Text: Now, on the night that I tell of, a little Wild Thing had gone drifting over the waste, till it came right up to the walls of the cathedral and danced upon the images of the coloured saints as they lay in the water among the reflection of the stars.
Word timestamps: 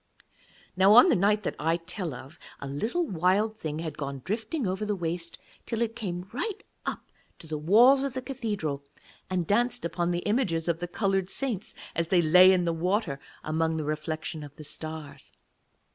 Now, 0.75 0.93
on 0.93 1.05
the 1.05 1.15
night 1.15 1.43
that 1.43 1.55
I 1.59 1.77
tell 1.77 2.11
of, 2.15 2.39
a 2.59 2.67
little 2.67 3.05
Wild 3.05 3.59
Thing 3.59 3.77
had 3.77 3.99
gone 3.99 4.23
drifting 4.25 4.65
over 4.65 4.83
the 4.83 4.95
waste, 4.95 5.37
till 5.67 5.79
it 5.83 5.95
came 5.95 6.27
right 6.33 6.63
up 6.87 7.11
to 7.37 7.45
the 7.45 7.59
walls 7.59 8.03
of 8.03 8.13
the 8.13 8.21
cathedral 8.23 8.83
and 9.29 9.45
danced 9.45 9.85
upon 9.85 10.09
the 10.09 10.25
images 10.25 10.67
of 10.67 10.79
the 10.79 10.87
coloured 10.87 11.29
saints 11.29 11.75
as 11.95 12.07
they 12.07 12.19
lay 12.23 12.51
in 12.51 12.65
the 12.65 12.73
water 12.73 13.19
among 13.43 13.77
the 13.77 13.85
reflection 13.85 14.41
of 14.43 14.55
the 14.55 14.63
stars. 14.63 15.31